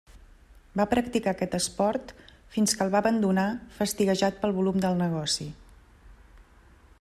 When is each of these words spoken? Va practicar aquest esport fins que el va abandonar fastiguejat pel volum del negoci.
Va 0.79 0.85
practicar 0.93 1.33
aquest 1.35 1.57
esport 1.57 2.13
fins 2.55 2.73
que 2.79 2.83
el 2.87 2.91
va 2.95 3.01
abandonar 3.05 3.45
fastiguejat 3.77 4.41
pel 4.47 4.57
volum 4.57 4.81
del 4.87 4.99
negoci. 5.03 5.49